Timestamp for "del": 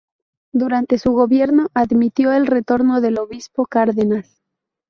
3.01-3.19